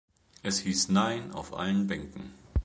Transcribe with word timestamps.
Es 0.41 0.61
hieß 0.61 0.89
Nein 0.89 1.31
auf 1.31 1.53
allen 1.53 1.85
Bänken. 1.85 2.33